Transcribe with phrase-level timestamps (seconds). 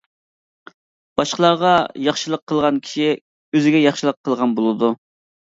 [1.19, 1.73] باشقىلارغا
[2.07, 3.13] ياخشىلىق قىلغان كىشى
[3.59, 4.95] ئۆزىگە ياخشىلىق قىلغان بولىدۇ.